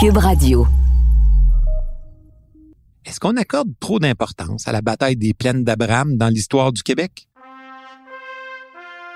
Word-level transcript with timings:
Cube 0.00 0.18
Radio. 0.18 0.64
Est-ce 3.04 3.18
qu'on 3.18 3.36
accorde 3.36 3.70
trop 3.80 3.98
d'importance 3.98 4.68
à 4.68 4.72
la 4.72 4.80
bataille 4.80 5.16
des 5.16 5.34
plaines 5.34 5.64
d'Abraham 5.64 6.16
dans 6.16 6.28
l'histoire 6.28 6.72
du 6.72 6.84
Québec? 6.84 7.26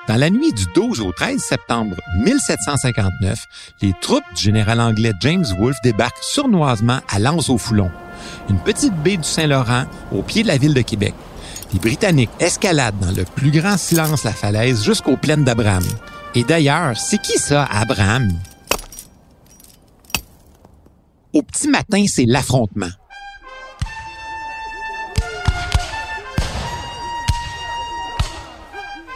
Dans 0.08 0.16
la 0.16 0.28
nuit 0.28 0.52
du 0.52 0.64
12 0.74 1.00
au 1.02 1.12
13 1.12 1.40
septembre 1.40 1.94
1759, 2.24 3.44
les 3.82 3.92
troupes 4.00 4.24
du 4.34 4.42
général 4.42 4.80
anglais 4.80 5.12
James 5.20 5.44
Wolfe 5.56 5.78
débarquent 5.84 6.20
sournoisement 6.20 6.98
à 7.08 7.20
Lens-au-Foulon, 7.20 7.92
une 8.50 8.58
petite 8.58 8.96
baie 9.04 9.18
du 9.18 9.28
Saint-Laurent 9.28 9.84
au 10.10 10.22
pied 10.22 10.42
de 10.42 10.48
la 10.48 10.56
ville 10.56 10.74
de 10.74 10.82
Québec. 10.82 11.14
Les 11.72 11.78
Britanniques 11.78 12.30
escaladent 12.40 12.98
dans 12.98 13.12
le 13.12 13.22
plus 13.22 13.52
grand 13.52 13.76
silence 13.76 14.24
la 14.24 14.32
falaise 14.32 14.82
jusqu'aux 14.82 15.16
plaines 15.16 15.44
d'Abraham. 15.44 15.84
Et 16.34 16.42
d'ailleurs, 16.42 16.96
c'est 16.96 17.22
qui 17.22 17.38
ça, 17.38 17.68
Abraham? 17.70 18.32
Au 21.32 21.42
petit 21.42 21.68
matin, 21.68 22.04
c'est 22.06 22.26
l'affrontement. 22.26 22.90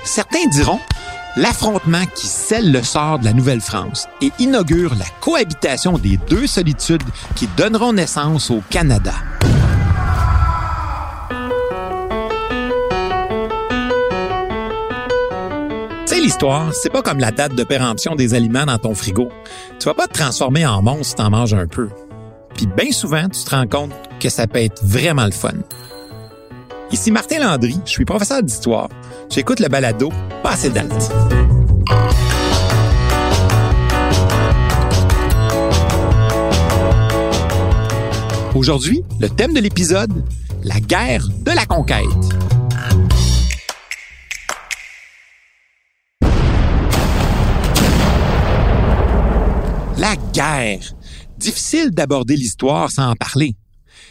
Certains 0.05 0.47
diront 0.51 0.81
l'affrontement 1.37 2.05
qui 2.15 2.27
scelle 2.27 2.73
le 2.73 2.83
sort 2.83 3.19
de 3.19 3.27
la 3.27 3.35
Nouvelle-France 3.35 4.07
et 4.23 4.31
inaugure 4.39 4.95
la 4.95 5.05
cohabitation 5.21 5.99
des 5.99 6.17
deux 6.29 6.47
solitudes 6.47 7.03
qui 7.35 7.49
donneront 7.57 7.93
naissance 7.93 8.51
au 8.51 8.63
Canada. 8.71 9.13
L'histoire, 16.27 16.75
c'est 16.75 16.91
pas 16.91 17.03
comme 17.03 17.21
la 17.21 17.31
date 17.31 17.55
de 17.55 17.63
péremption 17.63 18.17
des 18.17 18.35
aliments 18.35 18.67
dans 18.67 18.79
ton 18.79 18.97
frigo. 18.97 19.29
Tu 19.79 19.85
vas 19.85 19.95
pas 19.95 20.09
te 20.09 20.15
transformer 20.15 20.67
en 20.67 20.83
monstre 20.83 21.05
si 21.05 21.15
t'en 21.15 21.31
manges 21.31 21.55
un 21.55 21.69
peu. 21.69 21.89
Puis 22.57 22.67
bien 22.67 22.91
souvent, 22.91 23.29
tu 23.29 23.45
te 23.45 23.51
rends 23.51 23.67
compte 23.67 23.93
que 24.19 24.31
ça 24.31 24.47
peut 24.47 24.61
être 24.61 24.83
vraiment 24.83 25.27
le 25.27 25.33
fun. 25.33 25.53
Ici 26.91 27.11
Martin 27.11 27.41
Landry, 27.41 27.79
je 27.85 27.91
suis 27.91 28.07
professeur 28.07 28.43
d'histoire. 28.43 28.89
J'écoute 29.29 29.61
le 29.61 29.69
balado 29.69 30.11
Passer 30.43 30.71
date. 30.71 31.13
Aujourd'hui, 38.55 39.03
le 39.21 39.29
thème 39.29 39.53
de 39.53 39.61
l'épisode, 39.61 40.25
la 40.65 40.81
guerre 40.81 41.29
de 41.29 41.51
la 41.51 41.67
conquête. 41.67 42.07
La 49.99 50.17
guerre. 50.33 50.96
Difficile 51.39 51.91
d'aborder 51.91 52.37
l'histoire 52.37 52.91
sans 52.91 53.11
en 53.11 53.15
parler. 53.15 53.55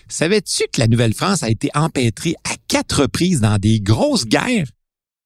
Savais-tu 0.07 0.63
que 0.71 0.79
la 0.79 0.87
Nouvelle-France 0.87 1.43
a 1.43 1.49
été 1.49 1.69
empêtrée 1.73 2.35
à 2.43 2.55
quatre 2.67 3.01
reprises 3.01 3.41
dans 3.41 3.57
des 3.57 3.79
grosses 3.79 4.25
guerres? 4.25 4.67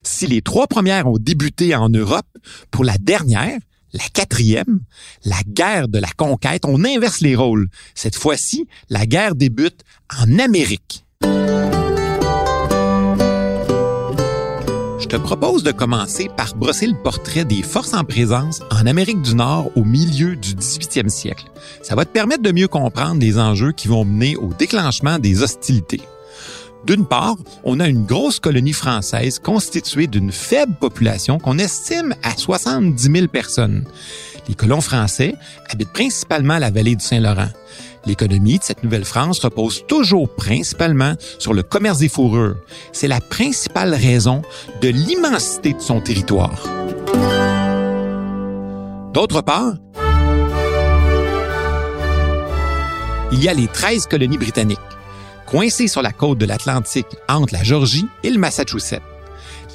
Si 0.03 0.25
les 0.27 0.41
trois 0.41 0.67
premières 0.67 1.07
ont 1.07 1.17
débuté 1.19 1.75
en 1.75 1.89
Europe, 1.89 2.27
pour 2.71 2.85
la 2.85 2.97
dernière, 2.97 3.59
la 3.91 4.05
quatrième, 4.13 4.79
la 5.25 5.41
guerre 5.45 5.89
de 5.89 5.99
la 5.99 6.09
conquête, 6.15 6.63
on 6.65 6.85
inverse 6.85 7.19
les 7.21 7.35
rôles. 7.35 7.67
Cette 7.95 8.15
fois-ci, 8.15 8.67
la 8.89 9.05
guerre 9.05 9.35
débute 9.35 9.81
en 10.17 10.39
Amérique. 10.39 11.05
Te 15.09 15.15
propose 15.15 15.63
de 15.63 15.71
commencer 15.71 16.29
par 16.37 16.53
brosser 16.53 16.85
le 16.85 16.93
portrait 16.93 17.43
des 17.43 17.63
forces 17.63 17.95
en 17.95 18.03
présence 18.03 18.61
en 18.69 18.85
Amérique 18.85 19.23
du 19.23 19.33
Nord 19.33 19.71
au 19.75 19.83
milieu 19.83 20.35
du 20.35 20.53
18e 20.53 21.09
siècle. 21.09 21.45
Ça 21.81 21.95
va 21.95 22.05
te 22.05 22.11
permettre 22.11 22.43
de 22.43 22.51
mieux 22.51 22.67
comprendre 22.67 23.19
les 23.19 23.39
enjeux 23.39 23.71
qui 23.71 23.87
vont 23.87 24.05
mener 24.05 24.35
au 24.35 24.53
déclenchement 24.53 25.17
des 25.17 25.41
hostilités. 25.41 26.01
D'une 26.85 27.07
part, 27.07 27.37
on 27.63 27.79
a 27.79 27.87
une 27.87 28.05
grosse 28.05 28.39
colonie 28.39 28.71
française 28.71 29.39
constituée 29.39 30.05
d'une 30.05 30.31
faible 30.31 30.75
population 30.79 31.39
qu'on 31.39 31.57
estime 31.57 32.13
à 32.21 32.37
70 32.37 33.01
000 33.11 33.27
personnes. 33.29 33.85
Les 34.47 34.53
colons 34.53 34.79
français 34.79 35.33
habitent 35.69 35.91
principalement 35.91 36.59
la 36.59 36.69
vallée 36.69 36.95
du 36.95 37.03
Saint-Laurent. 37.03 37.49
L'économie 38.05 38.59
de 38.59 38.63
cette 38.63 38.83
Nouvelle-France 38.83 39.39
repose 39.39 39.85
toujours 39.87 40.29
principalement 40.35 41.15
sur 41.37 41.53
le 41.53 41.63
commerce 41.63 41.99
des 41.99 42.09
fourrures. 42.09 42.57
C'est 42.91 43.07
la 43.07 43.21
principale 43.21 43.93
raison 43.93 44.41
de 44.81 44.89
l'immensité 44.89 45.73
de 45.73 45.79
son 45.79 46.01
territoire. 46.01 46.63
D'autre 49.13 49.41
part, 49.41 49.73
il 53.31 53.43
y 53.43 53.49
a 53.49 53.53
les 53.53 53.67
13 53.67 54.07
colonies 54.07 54.37
britanniques, 54.37 54.79
coincées 55.45 55.87
sur 55.87 56.01
la 56.01 56.11
côte 56.11 56.37
de 56.37 56.45
l'Atlantique 56.45 57.17
entre 57.27 57.53
la 57.53 57.63
Georgie 57.63 58.07
et 58.23 58.29
le 58.29 58.39
Massachusetts. 58.39 59.01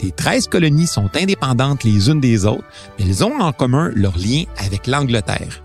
Les 0.02 0.12
13 0.12 0.48
colonies 0.48 0.86
sont 0.86 1.10
indépendantes 1.14 1.84
les 1.84 2.10
unes 2.10 2.20
des 2.20 2.46
autres, 2.46 2.64
mais 2.98 3.06
elles 3.06 3.24
ont 3.24 3.40
en 3.40 3.52
commun 3.52 3.90
leur 3.94 4.16
lien 4.18 4.44
avec 4.58 4.86
l'Angleterre. 4.86 5.63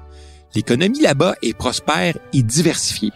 L'économie 0.55 1.01
là-bas 1.01 1.35
est 1.41 1.53
prospère 1.53 2.17
et 2.33 2.41
diversifiée. 2.41 3.11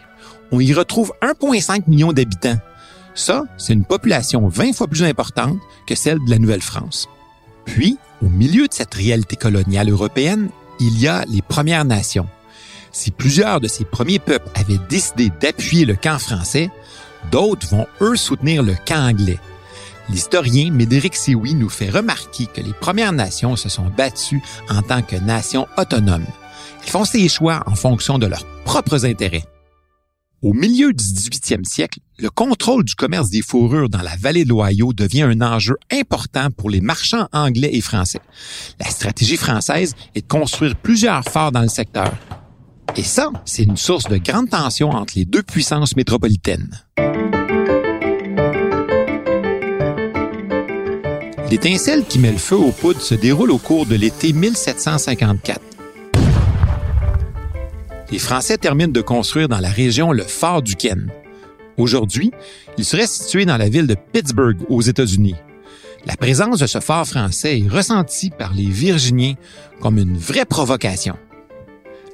On 0.52 0.60
y 0.60 0.72
retrouve 0.72 1.12
1,5 1.22 1.88
million 1.88 2.12
d'habitants. 2.12 2.58
Ça, 3.14 3.44
c'est 3.56 3.72
une 3.72 3.84
population 3.84 4.48
20 4.48 4.72
fois 4.72 4.86
plus 4.86 5.02
importante 5.02 5.58
que 5.86 5.94
celle 5.94 6.18
de 6.24 6.30
la 6.30 6.38
Nouvelle-France. 6.38 7.08
Puis, 7.64 7.98
au 8.22 8.28
milieu 8.28 8.68
de 8.68 8.74
cette 8.74 8.94
réalité 8.94 9.36
coloniale 9.36 9.90
européenne, 9.90 10.50
il 10.80 11.00
y 11.00 11.08
a 11.08 11.24
les 11.28 11.42
Premières 11.42 11.84
Nations. 11.84 12.28
Si 12.92 13.10
plusieurs 13.10 13.60
de 13.60 13.68
ces 13.68 13.84
premiers 13.84 14.18
peuples 14.18 14.48
avaient 14.54 14.80
décidé 14.88 15.30
d'appuyer 15.40 15.84
le 15.84 15.96
camp 15.96 16.18
français, 16.18 16.70
d'autres 17.32 17.66
vont 17.68 17.86
eux 18.00 18.16
soutenir 18.16 18.62
le 18.62 18.74
camp 18.86 19.08
anglais. 19.08 19.38
L'historien 20.08 20.70
Médéric 20.70 21.16
Sioui 21.16 21.54
nous 21.54 21.70
fait 21.70 21.90
remarquer 21.90 22.46
que 22.46 22.60
les 22.60 22.74
Premières 22.74 23.12
Nations 23.12 23.56
se 23.56 23.68
sont 23.68 23.90
battues 23.96 24.42
en 24.68 24.82
tant 24.82 25.02
que 25.02 25.16
nations 25.16 25.66
autonomes. 25.76 26.26
Ils 26.84 26.90
font 26.90 27.04
ces 27.04 27.28
choix 27.28 27.62
en 27.66 27.74
fonction 27.74 28.18
de 28.18 28.26
leurs 28.26 28.44
propres 28.64 29.04
intérêts. 29.04 29.44
Au 30.42 30.52
milieu 30.52 30.92
du 30.92 31.02
18e 31.02 31.64
siècle, 31.64 32.00
le 32.18 32.28
contrôle 32.28 32.84
du 32.84 32.94
commerce 32.94 33.30
des 33.30 33.40
fourrures 33.40 33.88
dans 33.88 34.02
la 34.02 34.14
vallée 34.16 34.44
de 34.44 34.50
l'Ohio 34.50 34.92
devient 34.92 35.22
un 35.22 35.40
enjeu 35.40 35.76
important 35.90 36.50
pour 36.50 36.68
les 36.68 36.82
marchands 36.82 37.28
anglais 37.32 37.70
et 37.72 37.80
français. 37.80 38.20
La 38.78 38.86
stratégie 38.86 39.38
française 39.38 39.94
est 40.14 40.20
de 40.20 40.26
construire 40.26 40.76
plusieurs 40.76 41.24
forts 41.24 41.50
dans 41.50 41.62
le 41.62 41.68
secteur. 41.68 42.12
Et 42.96 43.02
ça, 43.02 43.30
c'est 43.46 43.62
une 43.62 43.78
source 43.78 44.04
de 44.04 44.18
grande 44.18 44.50
tension 44.50 44.90
entre 44.90 45.14
les 45.16 45.24
deux 45.24 45.42
puissances 45.42 45.96
métropolitaines. 45.96 46.84
L'étincelle 51.50 52.04
qui 52.04 52.18
met 52.18 52.32
le 52.32 52.38
feu 52.38 52.56
aux 52.56 52.72
poudres 52.72 53.00
se 53.00 53.14
déroule 53.14 53.50
au 53.50 53.58
cours 53.58 53.86
de 53.86 53.94
l'été 53.94 54.32
1754 54.32 55.73
les 58.14 58.20
Français 58.20 58.58
terminent 58.58 58.92
de 58.92 59.00
construire 59.00 59.48
dans 59.48 59.58
la 59.58 59.70
région 59.70 60.12
le 60.12 60.22
fort 60.22 60.62
du 60.62 60.76
Ken. 60.76 61.10
Aujourd'hui, 61.76 62.30
il 62.78 62.84
serait 62.84 63.08
situé 63.08 63.44
dans 63.44 63.56
la 63.56 63.68
ville 63.68 63.88
de 63.88 63.96
Pittsburgh 64.12 64.56
aux 64.68 64.82
États-Unis. 64.82 65.34
La 66.06 66.16
présence 66.16 66.60
de 66.60 66.68
ce 66.68 66.78
fort 66.78 67.08
français 67.08 67.58
est 67.58 67.68
ressentie 67.68 68.30
par 68.30 68.54
les 68.54 68.68
Virginiens 68.68 69.34
comme 69.80 69.98
une 69.98 70.16
vraie 70.16 70.44
provocation. 70.44 71.16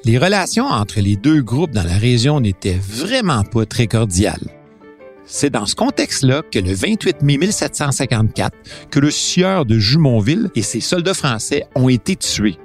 Les 0.06 0.16
relations 0.16 0.64
entre 0.64 1.00
les 1.00 1.16
deux 1.16 1.42
groupes 1.42 1.72
dans 1.72 1.84
la 1.84 1.98
région 1.98 2.40
n'étaient 2.40 2.80
vraiment 2.80 3.44
pas 3.44 3.66
très 3.66 3.86
cordiales. 3.86 4.59
C'est 5.32 5.50
dans 5.50 5.64
ce 5.64 5.76
contexte-là 5.76 6.42
que 6.50 6.58
le 6.58 6.74
28 6.74 7.22
mai 7.22 7.38
1754, 7.38 8.52
que 8.90 8.98
le 8.98 9.12
sieur 9.12 9.64
de 9.64 9.78
Jumonville 9.78 10.50
et 10.56 10.62
ses 10.62 10.80
soldats 10.80 11.14
français 11.14 11.66
ont 11.76 11.88
été 11.88 12.16
tués. 12.16 12.58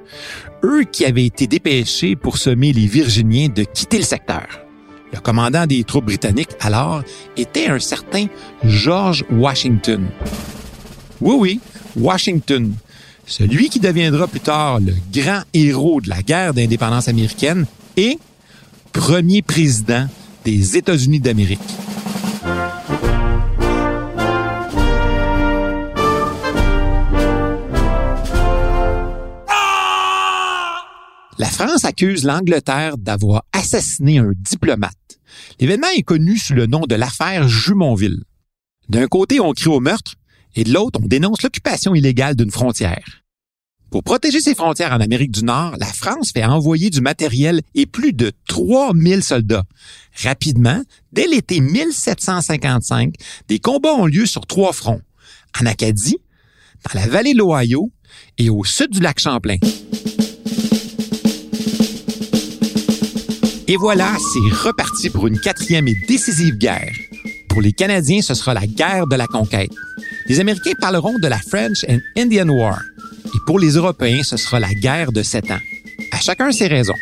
Eux 0.63 0.83
qui 0.83 1.05
avaient 1.05 1.27
été 1.27 1.45
dépêchés 1.45 2.15
pour 2.15 2.39
semer 2.39 2.73
les 2.73 2.87
Virginiens 2.87 3.49
de 3.49 3.63
quitter 3.63 3.99
le 3.99 4.03
secteur. 4.03 4.47
Le 5.13 5.19
commandant 5.19 5.67
des 5.67 5.83
troupes 5.83 6.05
britanniques 6.05 6.55
alors 6.59 7.03
était 7.37 7.67
un 7.67 7.77
certain 7.77 8.25
George 8.63 9.25
Washington. 9.31 10.07
Oui, 11.21 11.35
oui, 11.37 11.59
Washington. 11.95 12.73
Celui 13.27 13.69
qui 13.69 13.79
deviendra 13.79 14.27
plus 14.27 14.39
tard 14.39 14.79
le 14.79 14.95
grand 15.13 15.43
héros 15.53 16.01
de 16.01 16.09
la 16.09 16.23
guerre 16.23 16.55
d'indépendance 16.55 17.09
américaine 17.09 17.67
et 17.95 18.17
premier 18.91 19.43
président 19.43 20.07
des 20.43 20.77
États-Unis 20.77 21.19
d'Amérique. 21.19 21.59
La 31.37 31.47
France 31.47 31.83
accuse 31.83 32.23
l'Angleterre 32.23 32.97
d'avoir 32.97 33.43
assassiné 33.51 34.19
un 34.19 34.31
diplomate. 34.37 35.19
L'événement 35.59 35.89
est 35.93 36.03
connu 36.03 36.37
sous 36.37 36.53
le 36.53 36.65
nom 36.65 36.85
de 36.87 36.95
l'affaire 36.95 37.49
Jumonville. 37.49 38.23
D'un 38.87 39.07
côté, 39.07 39.41
on 39.41 39.51
crie 39.51 39.67
au 39.67 39.81
meurtre 39.81 40.15
et 40.55 40.63
de 40.63 40.71
l'autre, 40.71 41.01
on 41.03 41.07
dénonce 41.07 41.41
l'occupation 41.41 41.93
illégale 41.93 42.35
d'une 42.35 42.51
frontière. 42.51 43.23
Pour 43.91 44.03
protéger 44.03 44.39
ses 44.39 44.55
frontières 44.55 44.93
en 44.93 45.01
Amérique 45.01 45.31
du 45.31 45.43
Nord, 45.43 45.75
la 45.77 45.85
France 45.87 46.31
fait 46.31 46.45
envoyer 46.45 46.89
du 46.89 47.01
matériel 47.01 47.61
et 47.75 47.85
plus 47.85 48.13
de 48.13 48.31
3000 48.47 49.21
soldats. 49.21 49.65
Rapidement, 50.23 50.81
dès 51.11 51.27
l'été 51.27 51.59
1755, 51.59 53.13
des 53.49 53.59
combats 53.59 53.93
ont 53.93 54.05
lieu 54.05 54.25
sur 54.25 54.47
trois 54.47 54.71
fronts. 54.71 55.01
En 55.61 55.65
Acadie, 55.65 56.17
dans 56.85 56.99
la 56.99 57.07
vallée 57.07 57.33
de 57.33 57.39
l'Ohio 57.39 57.91
et 58.37 58.49
au 58.49 58.63
sud 58.63 58.91
du 58.91 59.01
lac 59.01 59.19
Champlain. 59.19 59.57
Et 63.67 63.77
voilà, 63.77 64.15
c'est 64.19 64.55
reparti 64.55 65.09
pour 65.09 65.25
une 65.25 65.39
quatrième 65.39 65.87
et 65.87 65.95
décisive 66.07 66.55
guerre. 66.55 66.91
Pour 67.49 67.61
les 67.61 67.71
Canadiens, 67.71 68.21
ce 68.21 68.35
sera 68.35 68.53
la 68.53 68.67
guerre 68.67 69.07
de 69.07 69.15
la 69.15 69.25
conquête. 69.25 69.71
Les 70.27 70.39
Américains 70.39 70.73
parleront 70.79 71.17
de 71.17 71.27
la 71.27 71.39
French 71.39 71.83
and 71.89 71.99
Indian 72.15 72.49
War. 72.49 72.79
Et 73.33 73.39
pour 73.47 73.57
les 73.57 73.71
Européens, 73.71 74.21
ce 74.23 74.37
sera 74.37 74.59
la 74.59 74.71
guerre 74.73 75.11
de 75.11 75.23
sept 75.23 75.49
ans. 75.49 75.59
À 76.11 76.19
chacun 76.19 76.51
ses 76.51 76.67
raisons. 76.67 76.93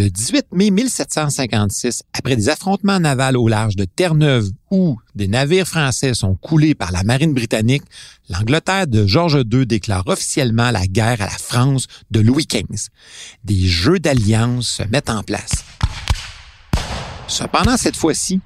Le 0.00 0.08
18 0.08 0.46
mai 0.52 0.70
1756, 0.70 2.04
après 2.14 2.34
des 2.34 2.48
affrontements 2.48 2.98
navals 2.98 3.36
au 3.36 3.48
large 3.48 3.76
de 3.76 3.84
Terre-Neuve 3.84 4.48
où 4.70 4.98
des 5.14 5.28
navires 5.28 5.68
français 5.68 6.14
sont 6.14 6.36
coulés 6.36 6.74
par 6.74 6.90
la 6.90 7.02
marine 7.02 7.34
britannique, 7.34 7.82
l'Angleterre 8.30 8.86
de 8.86 9.06
George 9.06 9.44
II 9.52 9.66
déclare 9.66 10.04
officiellement 10.06 10.70
la 10.70 10.86
guerre 10.86 11.20
à 11.20 11.26
la 11.26 11.38
France 11.38 11.86
de 12.10 12.20
Louis 12.20 12.46
XV. 12.50 12.88
Des 13.44 13.66
jeux 13.66 13.98
d'alliance 13.98 14.68
se 14.68 14.84
mettent 14.84 15.10
en 15.10 15.22
place. 15.22 15.66
Cependant, 17.28 17.76
cette 17.76 17.96
fois-ci, 17.96 18.40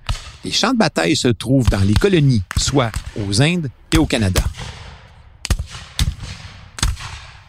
les 0.44 0.50
champs 0.50 0.72
de 0.72 0.78
bataille 0.78 1.14
se 1.14 1.28
trouvent 1.28 1.70
dans 1.70 1.84
les 1.86 1.94
colonies, 1.94 2.42
soit 2.56 2.90
aux 3.24 3.40
Indes 3.40 3.68
et 3.92 3.98
au 3.98 4.06
Canada. 4.06 4.42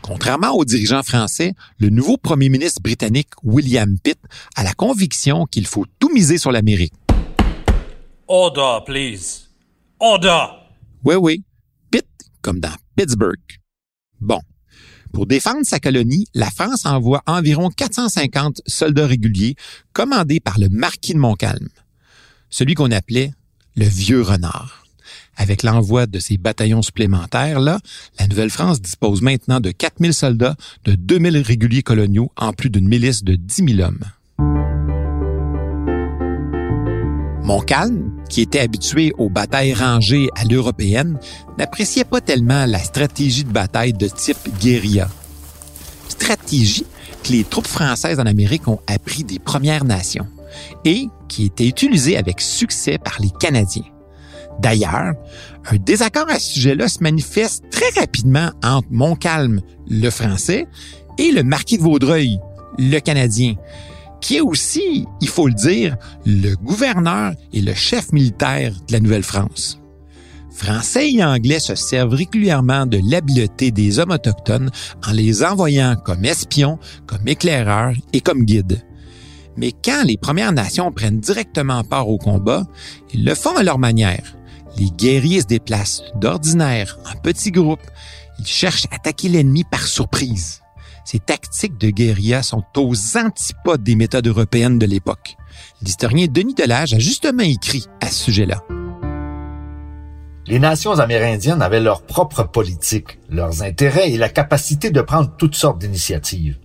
Contrairement 0.05 0.51
aux 0.51 0.65
dirigeants 0.65 1.01
français, 1.01 1.55
le 1.79 1.89
nouveau 1.89 2.15
premier 2.15 2.47
ministre 2.47 2.79
britannique 2.79 3.29
William 3.41 3.97
Pitt 3.97 4.19
a 4.55 4.63
la 4.63 4.75
conviction 4.75 5.47
qu'il 5.47 5.65
faut 5.65 5.87
tout 5.97 6.13
miser 6.13 6.37
sur 6.37 6.51
l'Amérique. 6.51 6.93
Order, 8.27 8.83
please. 8.85 9.49
Order! 9.99 10.45
Oui, 11.03 11.15
oui. 11.15 11.43
Pitt, 11.89 12.05
comme 12.43 12.59
dans 12.59 12.75
Pittsburgh. 12.95 13.39
Bon. 14.21 14.39
Pour 15.11 15.25
défendre 15.25 15.61
sa 15.63 15.79
colonie, 15.79 16.27
la 16.35 16.51
France 16.51 16.85
envoie 16.85 17.23
environ 17.25 17.71
450 17.71 18.61
soldats 18.67 19.07
réguliers 19.07 19.55
commandés 19.91 20.39
par 20.39 20.59
le 20.59 20.69
marquis 20.69 21.15
de 21.15 21.19
Montcalm, 21.19 21.67
celui 22.51 22.75
qu'on 22.75 22.91
appelait 22.91 23.31
le 23.75 23.85
vieux 23.85 24.21
renard. 24.21 24.84
Avec 25.37 25.63
l'envoi 25.63 26.05
de 26.05 26.19
ces 26.19 26.37
bataillons 26.37 26.81
supplémentaires, 26.81 27.59
là, 27.59 27.79
la 28.19 28.27
Nouvelle-France 28.27 28.81
dispose 28.81 29.21
maintenant 29.21 29.59
de 29.59 29.71
4000 29.71 30.13
soldats, 30.13 30.55
de 30.85 30.93
2000 30.93 31.37
réguliers 31.39 31.83
coloniaux, 31.83 32.31
en 32.37 32.53
plus 32.53 32.69
d'une 32.69 32.87
milice 32.87 33.23
de 33.23 33.35
10 33.35 33.75
000 33.75 33.87
hommes. 33.87 34.03
Montcalm, 37.45 38.11
qui 38.27 38.41
était 38.41 38.59
habitué 38.59 39.13
aux 39.19 39.29
batailles 39.29 39.75
rangées 39.75 40.29
à 40.35 40.45
l'européenne, 40.45 41.19
n'appréciait 41.59 42.03
pas 42.03 42.19
tellement 42.19 42.65
la 42.65 42.79
stratégie 42.79 43.43
de 43.43 43.51
bataille 43.51 43.93
de 43.93 44.07
type 44.07 44.49
guérilla. 44.59 45.07
Stratégie 46.09 46.87
que 47.23 47.31
les 47.31 47.43
troupes 47.43 47.67
françaises 47.67 48.19
en 48.19 48.25
Amérique 48.25 48.67
ont 48.67 48.79
appris 48.87 49.23
des 49.23 49.37
Premières 49.37 49.85
Nations 49.85 50.27
et 50.85 51.07
qui 51.27 51.45
était 51.45 51.67
utilisée 51.67 52.17
avec 52.17 52.41
succès 52.41 52.97
par 52.97 53.17
les 53.19 53.29
Canadiens. 53.39 53.83
D'ailleurs, 54.59 55.13
un 55.69 55.75
désaccord 55.77 56.29
à 56.29 56.39
ce 56.39 56.53
sujet-là 56.53 56.87
se 56.87 57.01
manifeste 57.01 57.65
très 57.69 57.99
rapidement 57.99 58.51
entre 58.63 58.87
Montcalm, 58.89 59.61
le 59.89 60.09
français, 60.09 60.67
et 61.17 61.31
le 61.31 61.43
marquis 61.43 61.77
de 61.77 61.83
Vaudreuil, 61.83 62.39
le 62.77 62.99
canadien, 62.99 63.55
qui 64.21 64.37
est 64.37 64.41
aussi, 64.41 65.05
il 65.21 65.27
faut 65.27 65.47
le 65.47 65.53
dire, 65.53 65.97
le 66.25 66.55
gouverneur 66.55 67.33
et 67.53 67.61
le 67.61 67.73
chef 67.73 68.11
militaire 68.11 68.73
de 68.87 68.93
la 68.93 68.99
Nouvelle-France. 68.99 69.79
Français 70.55 71.11
et 71.11 71.23
Anglais 71.23 71.59
se 71.59 71.75
servent 71.75 72.13
régulièrement 72.13 72.85
de 72.85 72.99
l'habileté 73.03 73.71
des 73.71 73.99
hommes 73.99 74.11
autochtones 74.11 74.71
en 75.05 75.11
les 75.11 75.43
envoyant 75.43 75.95
comme 75.97 76.23
espions, 76.23 76.79
comme 77.05 77.27
éclaireurs 77.27 77.93
et 78.13 78.21
comme 78.21 78.45
guides. 78.45 78.81
Mais 79.57 79.73
quand 79.83 80.03
les 80.05 80.17
Premières 80.17 80.53
Nations 80.53 80.91
prennent 80.91 81.19
directement 81.19 81.83
part 81.83 82.09
au 82.09 82.17
combat, 82.17 82.63
ils 83.13 83.25
le 83.25 83.35
font 83.35 83.55
à 83.55 83.63
leur 83.63 83.79
manière. 83.79 84.35
Les 84.77 84.91
guerriers 84.91 85.41
se 85.41 85.47
déplacent 85.47 86.03
d'ordinaire 86.15 86.97
en 87.05 87.17
petits 87.19 87.51
groupes. 87.51 87.85
Ils 88.39 88.47
cherchent 88.47 88.87
à 88.91 88.95
attaquer 88.95 89.29
l'ennemi 89.29 89.63
par 89.63 89.87
surprise. 89.87 90.61
Ces 91.05 91.19
tactiques 91.19 91.77
de 91.77 91.89
guérilla 91.91 92.41
sont 92.41 92.63
aux 92.77 93.17
antipodes 93.17 93.83
des 93.83 93.95
méthodes 93.95 94.27
européennes 94.27 94.79
de 94.79 94.85
l'époque. 94.85 95.37
L'historien 95.81 96.27
Denis 96.27 96.55
Delage 96.55 96.93
a 96.93 96.99
justement 96.99 97.43
écrit 97.43 97.85
à 98.01 98.07
ce 98.07 98.25
sujet-là. 98.25 98.63
Les 100.47 100.59
nations 100.59 100.99
amérindiennes 100.99 101.61
avaient 101.61 101.79
leur 101.79 102.03
propre 102.03 102.43
politique, 102.43 103.19
leurs 103.29 103.63
intérêts 103.63 104.11
et 104.11 104.17
la 104.17 104.29
capacité 104.29 104.91
de 104.91 105.01
prendre 105.01 105.31
toutes 105.37 105.55
sortes 105.55 105.79
d'initiatives. 105.79 106.59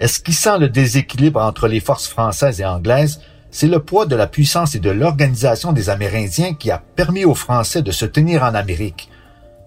Esquissant 0.00 0.58
le 0.58 0.68
déséquilibre 0.68 1.40
entre 1.40 1.68
les 1.68 1.80
forces 1.80 2.06
françaises 2.06 2.60
et 2.60 2.64
anglaises, 2.64 3.20
c'est 3.50 3.66
le 3.66 3.80
poids 3.80 4.06
de 4.06 4.16
la 4.16 4.26
puissance 4.26 4.74
et 4.74 4.80
de 4.80 4.90
l'organisation 4.90 5.72
des 5.72 5.90
Amérindiens 5.90 6.54
qui 6.54 6.70
a 6.70 6.78
permis 6.78 7.24
aux 7.24 7.34
Français 7.34 7.82
de 7.82 7.90
se 7.90 8.04
tenir 8.04 8.42
en 8.42 8.54
Amérique. 8.54 9.08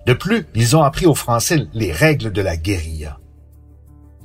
De 0.05 0.13
plus, 0.13 0.45
ils 0.55 0.75
ont 0.75 0.83
appris 0.83 1.05
aux 1.05 1.15
Français 1.15 1.67
les 1.73 1.91
règles 1.91 2.31
de 2.31 2.41
la 2.41 2.57
guérilla. 2.57 3.17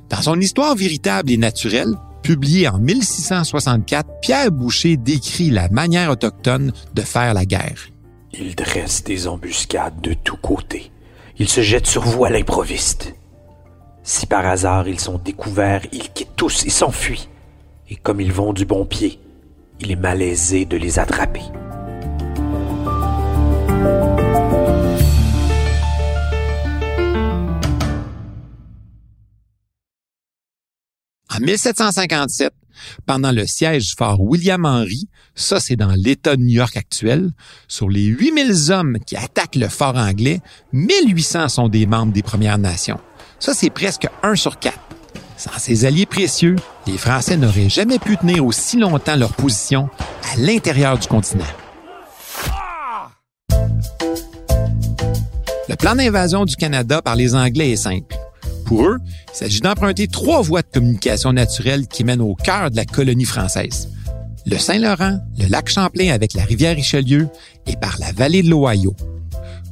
Dans 0.09 0.21
son 0.21 0.39
Histoire 0.39 0.75
véritable 0.75 1.31
et 1.31 1.37
naturelle, 1.37 1.95
publiée 2.23 2.67
en 2.67 2.77
1664, 2.77 4.19
Pierre 4.21 4.51
Boucher 4.51 4.97
décrit 4.97 5.49
la 5.49 5.69
manière 5.69 6.11
autochtone 6.11 6.71
de 6.93 7.01
faire 7.01 7.33
la 7.33 7.45
guerre. 7.45 7.89
Ils 8.33 8.55
dressent 8.55 9.03
des 9.03 9.27
embuscades 9.27 10.01
de 10.01 10.13
tous 10.13 10.37
côtés. 10.37 10.91
Ils 11.39 11.49
se 11.49 11.61
jettent 11.61 11.87
sur 11.87 12.03
vous 12.03 12.25
à 12.25 12.29
l'improviste. 12.29 13.13
Si 14.03 14.25
par 14.25 14.45
hasard 14.45 14.87
ils 14.87 14.99
sont 14.99 15.17
découverts, 15.17 15.85
ils 15.91 16.09
quittent 16.09 16.35
tous 16.35 16.65
et 16.65 16.69
s'enfuient. 16.69 17.29
Et 17.89 17.95
comme 17.95 18.21
ils 18.21 18.33
vont 18.33 18.53
du 18.53 18.65
bon 18.65 18.85
pied, 18.85 19.19
il 19.79 19.91
est 19.91 19.95
malaisé 19.95 20.65
de 20.65 20.77
les 20.77 20.99
attraper. 20.99 21.41
En 31.29 31.39
1757, 31.39 32.51
pendant 33.05 33.31
le 33.31 33.45
siège 33.45 33.89
du 33.89 33.93
fort 33.97 34.19
William 34.19 34.65
Henry, 34.65 35.07
ça 35.35 35.59
c'est 35.59 35.75
dans 35.75 35.93
l'État 35.95 36.35
de 36.35 36.41
New 36.41 36.55
York 36.55 36.75
actuel, 36.77 37.29
sur 37.67 37.89
les 37.89 38.05
8000 38.05 38.71
hommes 38.71 38.97
qui 39.05 39.15
attaquent 39.15 39.55
le 39.55 39.67
fort 39.67 39.97
anglais, 39.97 40.41
1800 40.73 41.49
sont 41.49 41.69
des 41.69 41.85
membres 41.85 42.13
des 42.13 42.23
Premières 42.23 42.57
Nations. 42.57 42.99
Ça 43.39 43.53
c'est 43.53 43.69
presque 43.69 44.07
un 44.23 44.35
sur 44.35 44.57
quatre. 44.57 44.86
Sans 45.37 45.59
ces 45.59 45.85
alliés 45.85 46.07
précieux, 46.07 46.55
les 46.87 46.97
Français 46.97 47.37
n'auraient 47.37 47.69
jamais 47.69 47.99
pu 47.99 48.17
tenir 48.17 48.43
aussi 48.43 48.77
longtemps 48.77 49.15
leur 49.15 49.33
position 49.33 49.87
à 50.33 50.39
l'intérieur 50.39 50.97
du 50.97 51.07
continent. 51.07 51.45
Le 55.69 55.75
plan 55.75 55.95
d'invasion 55.95 56.45
du 56.45 56.55
Canada 56.55 57.03
par 57.03 57.15
les 57.15 57.35
Anglais 57.35 57.71
est 57.71 57.75
simple. 57.75 58.15
Pour 58.65 58.83
eux, 58.83 58.97
il 59.31 59.37
s'agit 59.37 59.61
d'emprunter 59.61 60.07
trois 60.07 60.41
voies 60.41 60.63
de 60.63 60.67
communication 60.73 61.31
naturelles 61.33 61.87
qui 61.87 62.03
mènent 62.03 62.21
au 62.21 62.33
cœur 62.33 62.71
de 62.71 62.75
la 62.75 62.85
colonie 62.85 63.25
française. 63.25 63.89
Le 64.47 64.57
Saint-Laurent, 64.57 65.19
le 65.37 65.47
lac 65.49 65.69
Champlain 65.69 66.13
avec 66.13 66.33
la 66.33 66.45
rivière 66.45 66.75
Richelieu 66.75 67.29
et 67.67 67.75
par 67.75 67.97
la 67.99 68.11
vallée 68.11 68.41
de 68.41 68.49
l'Ohio. 68.49 68.95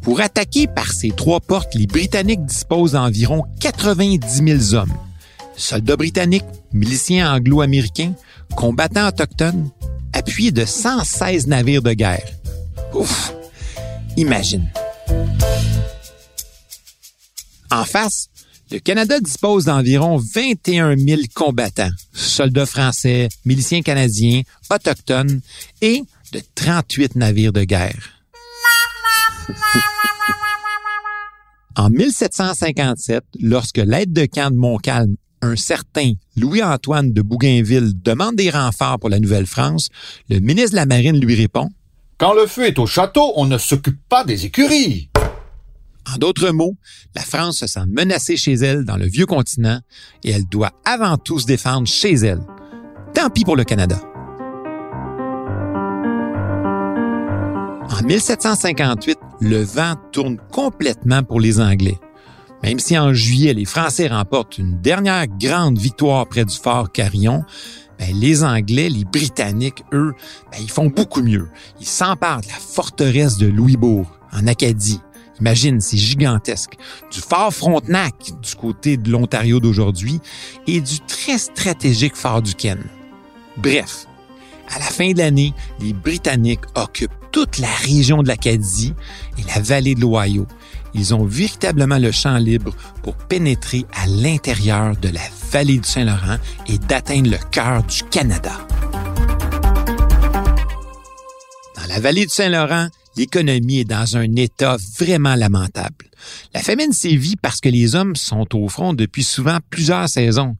Pour 0.03 0.21
attaquer 0.21 0.67
par 0.67 0.91
ces 0.91 1.09
trois 1.09 1.39
portes, 1.39 1.73
les 1.73 1.87
Britanniques 1.87 2.45
disposent 2.45 2.91
d'environ 2.91 3.45
90 3.61 4.43
000 4.69 4.79
hommes 4.79 4.93
soldats 5.57 5.95
britanniques, 5.95 6.45
miliciens 6.73 7.33
anglo-américains, 7.33 8.13
combattants 8.55 9.07
autochtones, 9.07 9.69
appuyés 10.13 10.51
de 10.51 10.65
116 10.65 11.47
navires 11.47 11.81
de 11.81 11.93
guerre. 11.93 12.27
Ouf! 12.93 13.33
Imagine. 14.17 14.69
En 17.71 17.83
face, 17.83 18.29
le 18.71 18.79
Canada 18.79 19.19
dispose 19.19 19.65
d'environ 19.65 20.17
21 20.17 20.97
000 20.97 21.21
combattants, 21.33 21.91
soldats 22.13 22.65
français, 22.65 23.29
miliciens 23.43 23.81
canadiens, 23.81 24.41
autochtones 24.69 25.41
et 25.81 26.03
de 26.31 26.41
38 26.55 27.15
navires 27.15 27.53
de 27.53 27.63
guerre. 27.63 28.11
en 31.75 31.89
1757, 31.89 33.23
lorsque 33.39 33.77
l'aide 33.77 34.13
de 34.13 34.25
camp 34.25 34.51
de 34.51 34.57
Montcalm 34.57 35.15
un 35.45 35.55
certain 35.55 36.13
Louis-Antoine 36.35 37.13
de 37.13 37.21
Bougainville 37.21 37.91
demande 38.01 38.35
des 38.35 38.49
renforts 38.49 38.99
pour 38.99 39.09
la 39.09 39.19
Nouvelle-France, 39.19 39.89
le 40.29 40.39
ministre 40.39 40.71
de 40.71 40.77
la 40.77 40.85
Marine 40.85 41.19
lui 41.19 41.35
répond 41.35 41.69
Quand 42.17 42.33
le 42.33 42.47
feu 42.47 42.65
est 42.65 42.79
au 42.79 42.87
château, 42.87 43.33
on 43.35 43.45
ne 43.45 43.57
s'occupe 43.57 43.99
pas 44.09 44.23
des 44.23 44.45
écuries. 44.45 45.09
En 46.13 46.17
d'autres 46.17 46.51
mots, 46.51 46.75
la 47.15 47.21
France 47.21 47.59
se 47.59 47.67
sent 47.67 47.85
menacée 47.87 48.37
chez 48.37 48.53
elle 48.53 48.85
dans 48.85 48.97
le 48.97 49.07
vieux 49.07 49.25
continent 49.25 49.79
et 50.23 50.31
elle 50.31 50.45
doit 50.45 50.71
avant 50.85 51.17
tout 51.17 51.39
se 51.39 51.45
défendre 51.45 51.87
chez 51.87 52.13
elle. 52.13 52.41
Tant 53.13 53.29
pis 53.29 53.43
pour 53.43 53.55
le 53.55 53.63
Canada. 53.63 53.99
En 57.89 58.03
1758, 58.03 59.17
le 59.41 59.63
vent 59.63 59.95
tourne 60.11 60.37
complètement 60.51 61.23
pour 61.23 61.39
les 61.39 61.59
Anglais. 61.59 61.97
Même 62.65 62.79
si 62.79 62.97
en 62.97 63.13
juillet, 63.13 63.53
les 63.53 63.65
Français 63.65 64.07
remportent 64.07 64.57
une 64.57 64.81
dernière 64.81 65.27
grande 65.27 65.77
victoire 65.77 66.25
près 66.25 66.45
du 66.45 66.55
fort 66.55 66.91
Carillon, 66.91 67.43
ben, 67.99 68.09
les 68.19 68.43
Anglais, 68.43 68.89
les 68.89 69.05
Britanniques, 69.05 69.83
eux, 69.93 70.13
ben, 70.51 70.57
ils 70.59 70.71
font 70.71 70.87
beaucoup 70.87 71.21
mieux. 71.21 71.47
Ils 71.79 71.85
s'emparent 71.85 72.41
de 72.41 72.47
la 72.47 72.55
forteresse 72.55 73.37
de 73.37 73.45
Louisbourg, 73.45 74.07
en 74.33 74.47
Acadie. 74.47 74.99
Imagine, 75.39 75.79
c'est 75.79 75.97
gigantesque. 75.97 76.71
Du 77.11 77.19
fort 77.19 77.53
Frontenac, 77.53 78.15
du 78.41 78.55
côté 78.55 78.97
de 78.97 79.11
l'Ontario 79.11 79.59
d'aujourd'hui, 79.59 80.19
et 80.65 80.81
du 80.81 80.99
très 81.01 81.37
stratégique 81.37 82.15
fort 82.15 82.41
du 82.41 82.55
Ken. 82.55 82.83
Bref, 83.57 84.07
à 84.75 84.79
la 84.79 84.85
fin 84.85 85.11
de 85.11 85.19
l'année, 85.19 85.53
les 85.79 85.93
Britanniques 85.93 86.65
occupent 86.73 87.13
toute 87.31 87.59
la 87.59 87.71
région 87.83 88.23
de 88.23 88.27
l'Acadie 88.27 88.95
et 89.37 89.43
la 89.53 89.61
vallée 89.61 89.93
de 89.93 90.01
l'Ohio. 90.01 90.47
Ils 90.97 91.13
ont 91.13 91.25
véritablement 91.25 91.97
le 91.97 92.11
champ 92.11 92.37
libre 92.37 92.73
pour 93.03 93.15
pénétrer 93.15 93.85
à 93.93 94.07
l'intérieur 94.07 94.95
de 94.95 95.09
la 95.09 95.19
vallée 95.51 95.77
du 95.77 95.87
Saint-Laurent 95.87 96.37
et 96.67 96.77
d'atteindre 96.77 97.31
le 97.31 97.37
cœur 97.51 97.83
du 97.83 98.01
Canada. 98.03 98.53
Dans 101.75 101.87
la 101.89 101.99
vallée 101.99 102.25
du 102.25 102.31
Saint-Laurent, 102.33 102.87
l'économie 103.17 103.79
est 103.79 103.85
dans 103.85 104.17
un 104.17 104.35
état 104.35 104.77
vraiment 104.99 105.35
lamentable. 105.35 106.05
La 106.53 106.61
famine 106.61 106.91
sévit 106.91 107.35
parce 107.35 107.61
que 107.61 107.69
les 107.69 107.95
hommes 107.95 108.15
sont 108.15 108.55
au 108.55 108.67
front 108.67 108.93
depuis 108.93 109.23
souvent 109.23 109.57
plusieurs 109.69 110.09
saisons. 110.09 110.55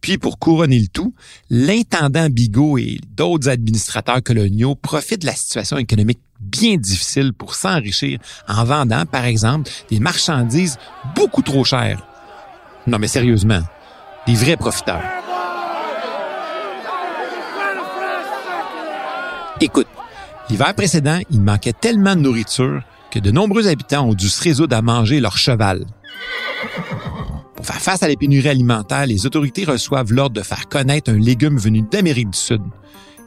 Puis 0.00 0.18
pour 0.18 0.38
couronner 0.38 0.78
le 0.78 0.88
tout, 0.88 1.14
l'intendant 1.50 2.28
Bigot 2.28 2.78
et 2.78 2.98
d'autres 3.16 3.48
administrateurs 3.48 4.22
coloniaux 4.22 4.74
profitent 4.74 5.22
de 5.22 5.26
la 5.26 5.34
situation 5.34 5.78
économique 5.78 6.20
bien 6.40 6.76
difficile 6.76 7.32
pour 7.32 7.54
s'enrichir 7.54 8.18
en 8.46 8.64
vendant, 8.64 9.06
par 9.06 9.24
exemple, 9.24 9.70
des 9.90 9.98
marchandises 9.98 10.78
beaucoup 11.16 11.42
trop 11.42 11.64
chères. 11.64 12.06
Non 12.86 12.98
mais 12.98 13.08
sérieusement, 13.08 13.62
des 14.26 14.34
vrais 14.34 14.56
profiteurs. 14.56 15.02
Écoute, 19.60 19.88
L'hiver 20.50 20.74
précédent, 20.74 21.20
il 21.30 21.42
manquait 21.42 21.74
tellement 21.74 22.16
de 22.16 22.20
nourriture 22.20 22.82
que 23.10 23.18
de 23.18 23.30
nombreux 23.30 23.68
habitants 23.68 24.08
ont 24.08 24.14
dû 24.14 24.28
se 24.28 24.42
résoudre 24.42 24.76
à 24.76 24.82
manger 24.82 25.20
leur 25.20 25.36
cheval. 25.36 25.84
Pour 27.54 27.66
faire 27.66 27.80
face 27.80 28.02
à 28.02 28.08
la 28.08 28.16
pénurie 28.16 28.48
alimentaire, 28.48 29.06
les 29.06 29.26
autorités 29.26 29.64
reçoivent 29.64 30.12
l'ordre 30.12 30.36
de 30.36 30.42
faire 30.42 30.68
connaître 30.68 31.10
un 31.10 31.18
légume 31.18 31.58
venu 31.58 31.82
d'Amérique 31.82 32.30
du 32.30 32.38
Sud. 32.38 32.62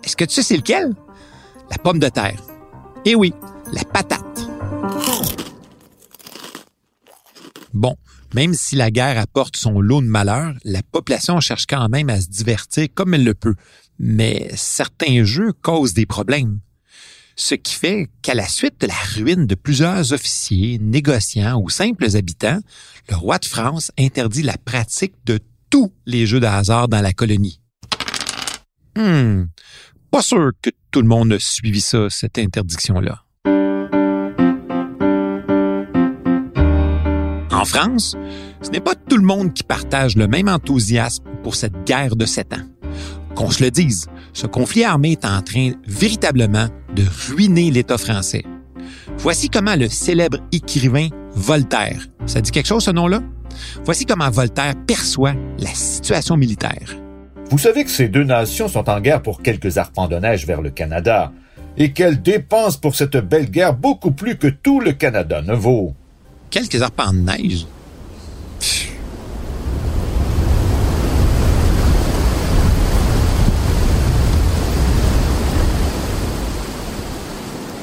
Est-ce 0.03 0.15
que 0.15 0.25
tu 0.25 0.33
sais 0.33 0.43
c'est 0.43 0.57
lequel? 0.57 0.95
La 1.69 1.77
pomme 1.77 1.99
de 1.99 2.09
terre. 2.09 2.41
Eh 3.05 3.13
oui, 3.13 3.33
la 3.71 3.83
patate. 3.83 4.49
Bon, 7.73 7.95
même 8.33 8.53
si 8.55 8.75
la 8.75 8.89
guerre 8.89 9.19
apporte 9.19 9.57
son 9.57 9.79
lot 9.79 10.01
de 10.01 10.07
malheur, 10.07 10.53
la 10.63 10.81
population 10.81 11.39
cherche 11.39 11.65
quand 11.67 11.87
même 11.87 12.09
à 12.09 12.19
se 12.19 12.27
divertir 12.27 12.87
comme 12.93 13.13
elle 13.13 13.23
le 13.23 13.35
peut. 13.35 13.55
Mais 13.99 14.49
certains 14.55 15.23
jeux 15.23 15.53
causent 15.53 15.93
des 15.93 16.07
problèmes 16.07 16.59
ce 17.35 17.55
qui 17.55 17.75
fait 17.75 18.09
qu'à 18.21 18.33
la 18.33 18.47
suite 18.47 18.79
de 18.81 18.87
la 18.87 18.99
ruine 19.15 19.47
de 19.47 19.55
plusieurs 19.55 20.13
officiers, 20.13 20.77
négociants 20.79 21.59
ou 21.61 21.69
simples 21.69 22.15
habitants, 22.15 22.59
le 23.09 23.15
roi 23.15 23.37
de 23.37 23.45
France 23.45 23.91
interdit 23.97 24.43
la 24.43 24.57
pratique 24.57 25.15
de 25.25 25.39
tous 25.69 25.93
les 26.05 26.25
jeux 26.25 26.39
de 26.39 26.45
hasard 26.45 26.87
dans 26.87 27.01
la 27.01 27.13
colonie. 27.13 27.61
Hmm, 28.97 29.45
pas 30.11 30.21
sûr 30.21 30.51
que 30.61 30.69
tout 30.91 31.01
le 31.01 31.07
monde 31.07 31.33
a 31.33 31.39
suivi 31.39 31.81
ça, 31.81 32.09
cette 32.09 32.37
interdiction-là. 32.37 33.23
En 37.61 37.65
France, 37.65 38.17
ce 38.61 38.69
n'est 38.71 38.81
pas 38.81 38.95
tout 38.95 39.17
le 39.17 39.25
monde 39.25 39.53
qui 39.53 39.63
partage 39.63 40.15
le 40.15 40.27
même 40.27 40.47
enthousiasme 40.47 41.23
pour 41.43 41.55
cette 41.55 41.85
guerre 41.85 42.15
de 42.15 42.25
sept 42.25 42.53
ans. 42.53 42.70
Qu'on 43.35 43.49
se 43.49 43.63
le 43.63 43.71
dise, 43.71 44.07
ce 44.33 44.47
conflit 44.47 44.83
armé 44.83 45.11
est 45.13 45.25
en 45.25 45.41
train 45.41 45.71
véritablement 45.87 46.67
de 46.95 47.03
ruiner 47.27 47.71
l'État 47.71 47.97
français. 47.97 48.43
Voici 49.17 49.49
comment 49.49 49.75
le 49.75 49.87
célèbre 49.87 50.39
écrivain 50.51 51.07
Voltaire, 51.33 52.07
ça 52.25 52.41
dit 52.41 52.51
quelque 52.51 52.67
chose 52.67 52.83
ce 52.83 52.91
nom-là? 52.91 53.21
Voici 53.85 54.05
comment 54.05 54.29
Voltaire 54.29 54.73
perçoit 54.85 55.33
la 55.59 55.69
situation 55.69 56.35
militaire. 56.35 56.95
Vous 57.49 57.57
savez 57.57 57.83
que 57.83 57.89
ces 57.89 58.09
deux 58.09 58.23
nations 58.23 58.67
sont 58.67 58.89
en 58.89 58.99
guerre 58.99 59.21
pour 59.21 59.41
quelques 59.41 59.77
arpents 59.77 60.07
de 60.07 60.15
neige 60.15 60.45
vers 60.45 60.61
le 60.61 60.69
Canada, 60.69 61.31
et 61.77 61.93
qu'elles 61.93 62.21
dépensent 62.21 62.79
pour 62.79 62.95
cette 62.95 63.17
belle 63.17 63.49
guerre 63.49 63.73
beaucoup 63.73 64.11
plus 64.11 64.37
que 64.37 64.47
tout 64.47 64.79
le 64.81 64.91
Canada 64.91 65.41
ne 65.41 65.53
vaut. 65.53 65.93
Quelques 66.49 66.81
arpents 66.81 67.13
de 67.13 67.19
neige? 67.19 67.65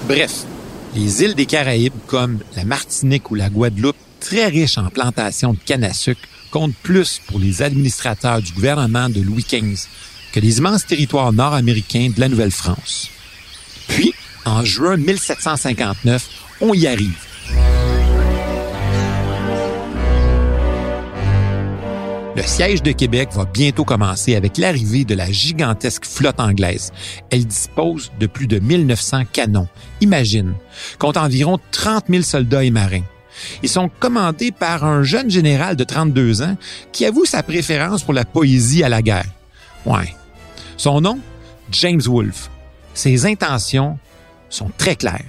Bref, 0.08 0.46
les 0.94 1.22
îles 1.22 1.34
des 1.34 1.44
Caraïbes 1.44 1.92
comme 2.06 2.38
la 2.56 2.64
Martinique 2.64 3.30
ou 3.30 3.34
la 3.34 3.50
Guadeloupe, 3.50 3.94
très 4.20 4.46
riches 4.46 4.78
en 4.78 4.88
plantations 4.88 5.52
de 5.52 5.58
canne 5.58 5.84
à 5.84 5.92
sucre, 5.92 6.22
comptent 6.50 6.74
plus 6.82 7.20
pour 7.26 7.38
les 7.38 7.60
administrateurs 7.60 8.40
du 8.40 8.50
gouvernement 8.52 9.10
de 9.10 9.20
Louis 9.20 9.44
XV 9.46 9.86
que 10.32 10.40
les 10.40 10.58
immenses 10.58 10.86
territoires 10.86 11.34
nord-américains 11.34 12.08
de 12.16 12.20
la 12.20 12.30
Nouvelle-France. 12.30 13.10
Puis, 13.88 14.14
en 14.46 14.64
juin 14.64 14.96
1759, 14.96 16.26
on 16.62 16.72
y 16.72 16.86
arrive. 16.86 17.18
Le 22.38 22.44
siège 22.44 22.84
de 22.84 22.92
Québec 22.92 23.30
va 23.32 23.46
bientôt 23.46 23.82
commencer 23.82 24.36
avec 24.36 24.58
l'arrivée 24.58 25.04
de 25.04 25.16
la 25.16 25.28
gigantesque 25.28 26.04
flotte 26.04 26.38
anglaise. 26.38 26.92
Elle 27.30 27.44
dispose 27.44 28.12
de 28.20 28.28
plus 28.28 28.46
de 28.46 28.60
1900 28.60 29.22
canons. 29.32 29.66
Imagine, 30.00 30.54
compte 31.00 31.16
environ 31.16 31.58
30 31.72 32.04
000 32.08 32.22
soldats 32.22 32.62
et 32.62 32.70
marins. 32.70 33.02
Ils 33.64 33.68
sont 33.68 33.88
commandés 33.88 34.52
par 34.52 34.84
un 34.84 35.02
jeune 35.02 35.28
général 35.28 35.74
de 35.74 35.82
32 35.82 36.42
ans 36.42 36.56
qui 36.92 37.06
avoue 37.06 37.24
sa 37.24 37.42
préférence 37.42 38.04
pour 38.04 38.14
la 38.14 38.24
poésie 38.24 38.84
à 38.84 38.88
la 38.88 39.02
guerre. 39.02 39.32
Ouais. 39.84 40.14
Son 40.76 41.00
nom? 41.00 41.18
James 41.72 42.02
Wolfe. 42.06 42.50
Ses 42.94 43.26
intentions 43.26 43.98
sont 44.48 44.70
très 44.78 44.94
claires. 44.94 45.26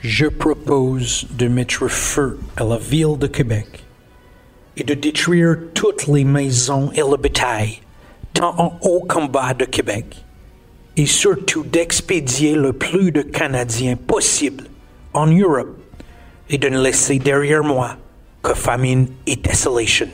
Je 0.00 0.24
propose 0.28 1.26
de 1.32 1.46
mettre 1.46 1.88
feu 1.88 2.40
à 2.56 2.64
la 2.64 2.78
ville 2.78 3.18
de 3.18 3.26
Québec 3.26 3.81
et 4.76 4.84
de 4.84 4.94
détruire 4.94 5.56
toutes 5.74 6.06
les 6.06 6.24
maisons 6.24 6.90
et 6.94 7.00
le 7.00 7.16
bétail, 7.16 7.80
tant 8.32 8.54
en 8.58 8.78
haut 8.82 9.04
combat 9.08 9.54
de 9.54 9.64
Québec, 9.64 10.24
et 10.96 11.06
surtout 11.06 11.64
d'expédier 11.64 12.54
le 12.54 12.72
plus 12.72 13.12
de 13.12 13.22
Canadiens 13.22 13.96
possible 13.96 14.64
en 15.12 15.26
Europe 15.26 15.78
et 16.48 16.58
de 16.58 16.68
ne 16.68 16.80
laisser 16.80 17.18
derrière 17.18 17.64
moi 17.64 17.96
que 18.42 18.54
famine 18.54 19.08
et 19.26 19.36
désolation. 19.36 20.08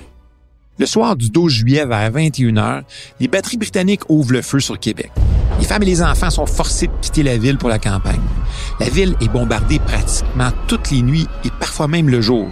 Le 0.79 0.87
soir 0.87 1.17
du 1.17 1.31
12 1.31 1.53
juillet 1.53 1.87
vers 1.87 2.13
21h, 2.13 2.83
les 3.19 3.27
batteries 3.27 3.57
britanniques 3.57 4.09
ouvrent 4.09 4.35
le 4.35 4.43
feu 4.43 4.61
sur 4.61 4.79
Québec. 4.79 5.11
Les 5.59 5.65
femmes 5.65 5.83
et 5.83 5.87
les 5.87 6.03
enfants 6.03 6.31
sont 6.31 6.47
forcés 6.47 6.87
de 6.87 6.93
quitter 7.01 7.25
la 7.25 7.37
ville 7.37 7.59
pour 7.59 7.69
la 7.69 7.81
campagne. 7.81 8.21
La 8.79 8.89
ville 8.89 9.17
est 9.21 9.29
bombardée 9.29 9.81
pratiquement 9.81 10.51
toutes 10.69 10.93
les 10.93 11.03
nuits 11.03 11.27
et 11.45 11.51
parfois 11.59 11.89
même 11.89 12.09
le 12.09 12.21
jour. 12.21 12.49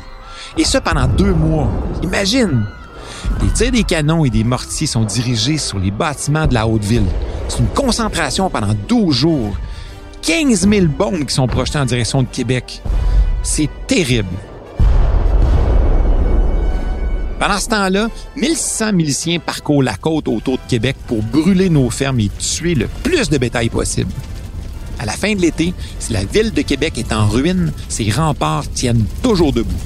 Et 0.56 0.64
ça 0.64 0.80
pendant 0.80 1.06
deux 1.06 1.32
mois. 1.32 1.68
Imagine! 2.02 2.66
Les 3.42 3.48
tirs 3.48 3.72
des 3.72 3.84
canons 3.84 4.24
et 4.24 4.30
des 4.30 4.44
mortiers 4.44 4.86
sont 4.86 5.04
dirigés 5.04 5.58
sur 5.58 5.78
les 5.78 5.90
bâtiments 5.90 6.46
de 6.46 6.54
la 6.54 6.66
Haute-Ville. 6.66 7.06
C'est 7.48 7.58
une 7.58 7.68
concentration 7.68 8.48
pendant 8.50 8.74
12 8.88 9.14
jours. 9.14 9.56
15 10.22 10.68
000 10.68 10.86
bombes 10.86 11.24
qui 11.24 11.34
sont 11.34 11.46
projetées 11.46 11.78
en 11.78 11.84
direction 11.84 12.22
de 12.22 12.28
Québec. 12.28 12.82
C'est 13.42 13.70
terrible. 13.86 14.28
Pendant 17.38 17.58
ce 17.58 17.68
temps-là, 17.68 18.08
1600 18.36 18.92
miliciens 18.94 19.38
parcourent 19.38 19.82
la 19.82 19.94
côte 19.94 20.26
autour 20.26 20.56
de 20.56 20.62
Québec 20.68 20.96
pour 21.06 21.22
brûler 21.22 21.68
nos 21.68 21.90
fermes 21.90 22.20
et 22.20 22.30
tuer 22.38 22.74
le 22.74 22.88
plus 23.02 23.28
de 23.28 23.36
bétail 23.36 23.68
possible. 23.68 24.10
À 24.98 25.04
la 25.04 25.12
fin 25.12 25.34
de 25.34 25.42
l'été, 25.42 25.74
si 25.98 26.14
la 26.14 26.24
ville 26.24 26.52
de 26.52 26.62
Québec 26.62 26.96
est 26.96 27.12
en 27.12 27.26
ruine, 27.26 27.72
ses 27.88 28.10
remparts 28.10 28.68
tiennent 28.70 29.04
toujours 29.22 29.52
debout. 29.52 29.76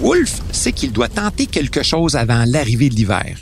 Wolfe 0.00 0.42
sait 0.52 0.72
qu'il 0.72 0.92
doit 0.92 1.08
tenter 1.08 1.46
quelque 1.46 1.82
chose 1.82 2.16
avant 2.16 2.44
l'arrivée 2.46 2.88
de 2.88 2.94
l'hiver. 2.94 3.36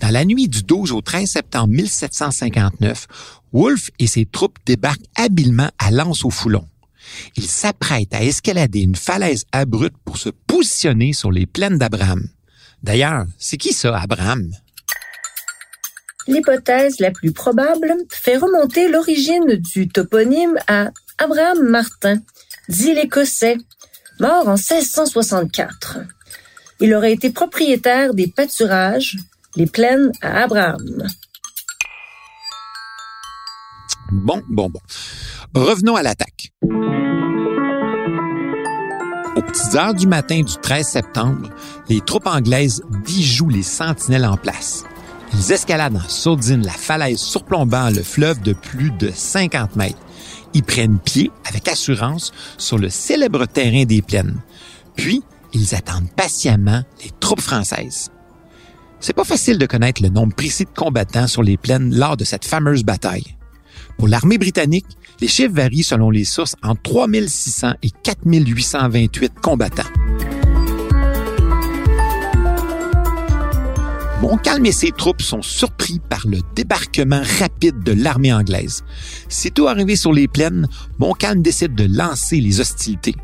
Dans 0.00 0.10
la 0.10 0.24
nuit 0.24 0.48
du 0.48 0.62
12 0.62 0.92
au 0.92 1.00
13 1.00 1.30
septembre 1.30 1.68
1759, 1.68 3.06
Wolfe 3.52 3.90
et 3.98 4.06
ses 4.06 4.26
troupes 4.26 4.58
débarquent 4.66 5.06
habilement 5.14 5.70
à 5.78 5.90
Lens-au-Foulon. 5.90 6.66
Ils 7.36 7.46
s'apprêtent 7.46 8.14
à 8.14 8.22
escalader 8.22 8.80
une 8.80 8.96
falaise 8.96 9.44
abrupte 9.52 9.96
pour 10.04 10.18
se 10.18 10.28
positionner 10.28 11.12
sur 11.12 11.30
les 11.30 11.46
plaines 11.46 11.78
d'Abraham. 11.78 12.28
D'ailleurs, 12.82 13.24
c'est 13.38 13.56
qui 13.56 13.72
ça, 13.72 13.96
Abraham? 13.96 14.50
L'hypothèse 16.26 16.98
la 16.98 17.12
plus 17.12 17.32
probable 17.32 17.94
fait 18.10 18.36
remonter 18.36 18.88
l'origine 18.88 19.54
du 19.74 19.88
toponyme 19.88 20.58
à 20.66 20.90
Abraham 21.18 21.68
Martin, 21.68 22.18
dit 22.68 22.92
l'Écossais, 22.92 23.56
mort 24.20 24.48
en 24.48 24.56
1664. 24.56 25.98
Il 26.80 26.94
aurait 26.94 27.12
été 27.12 27.30
propriétaire 27.30 28.14
des 28.14 28.26
pâturages, 28.26 29.16
les 29.56 29.66
plaines 29.66 30.12
à 30.20 30.42
Abraham. 30.42 31.06
Bon, 34.12 34.42
bon, 34.48 34.70
bon. 34.70 34.80
Revenons 35.54 35.96
à 35.96 36.02
l'attaque. 36.02 36.52
Aux 39.36 39.42
petites 39.42 39.74
heures 39.74 39.94
du 39.94 40.06
matin 40.06 40.42
du 40.42 40.54
13 40.62 40.86
septembre, 40.86 41.50
les 41.88 42.00
troupes 42.00 42.26
anglaises 42.26 42.82
bijouent 43.04 43.50
les 43.50 43.62
sentinelles 43.62 44.24
en 44.24 44.36
place. 44.36 44.84
Ils 45.34 45.52
escaladent 45.52 45.96
en 45.96 46.08
sourdine 46.08 46.64
la 46.64 46.72
falaise 46.72 47.18
surplombant 47.18 47.90
le 47.90 48.02
fleuve 48.02 48.40
de 48.40 48.52
plus 48.52 48.90
de 48.92 49.10
50 49.14 49.76
mètres. 49.76 49.98
Ils 50.56 50.62
prennent 50.62 50.98
pied 50.98 51.30
avec 51.44 51.68
assurance 51.68 52.32
sur 52.56 52.78
le 52.78 52.88
célèbre 52.88 53.44
terrain 53.44 53.84
des 53.84 54.00
plaines. 54.00 54.40
Puis, 54.96 55.22
ils 55.52 55.74
attendent 55.74 56.10
patiemment 56.16 56.82
les 57.04 57.10
troupes 57.20 57.42
françaises. 57.42 58.10
C'est 58.98 59.12
pas 59.12 59.24
facile 59.24 59.58
de 59.58 59.66
connaître 59.66 60.02
le 60.02 60.08
nombre 60.08 60.34
précis 60.34 60.64
de 60.64 60.70
combattants 60.74 61.26
sur 61.26 61.42
les 61.42 61.58
plaines 61.58 61.94
lors 61.94 62.16
de 62.16 62.24
cette 62.24 62.46
fameuse 62.46 62.84
bataille. 62.84 63.36
Pour 63.98 64.08
l'armée 64.08 64.38
britannique, 64.38 64.86
les 65.20 65.28
chiffres 65.28 65.52
varient 65.52 65.82
selon 65.82 66.08
les 66.08 66.24
sources 66.24 66.56
entre 66.62 66.80
3600 66.84 67.74
et 67.82 67.90
4828 68.02 69.34
combattants. 69.42 69.92
Montcalm 74.22 74.64
et 74.64 74.72
ses 74.72 74.92
troupes 74.92 75.20
sont 75.20 75.42
surpris 75.42 76.00
par 76.08 76.26
le 76.26 76.38
débarquement 76.54 77.20
rapide 77.38 77.82
de 77.84 77.92
l'armée 77.92 78.32
anglaise. 78.32 78.82
Sitôt 79.28 79.68
arrivé 79.68 79.94
sur 79.94 80.12
les 80.12 80.26
plaines, 80.26 80.66
Montcalm 80.98 81.42
décide 81.42 81.74
de 81.74 81.84
lancer 81.84 82.40
les 82.40 82.60
hostilités. 82.60 83.14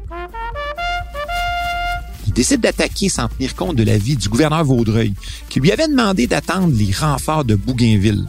Il 2.26 2.32
décide 2.32 2.60
d'attaquer 2.60 3.08
sans 3.08 3.28
tenir 3.28 3.56
compte 3.56 3.76
de 3.76 3.82
l'avis 3.82 4.16
du 4.16 4.28
gouverneur 4.28 4.64
Vaudreuil, 4.64 5.14
qui 5.48 5.60
lui 5.60 5.72
avait 5.72 5.88
demandé 5.88 6.26
d'attendre 6.26 6.72
les 6.74 6.92
renforts 6.92 7.44
de 7.44 7.54
Bougainville. 7.54 8.26